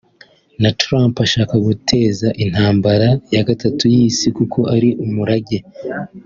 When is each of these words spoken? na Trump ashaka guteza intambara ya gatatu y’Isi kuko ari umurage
na 0.61 0.71
Trump 0.81 1.13
ashaka 1.25 1.55
guteza 1.67 2.27
intambara 2.45 3.07
ya 3.35 3.43
gatatu 3.49 3.83
y’Isi 3.93 4.27
kuko 4.37 4.59
ari 4.75 4.89
umurage 5.05 5.57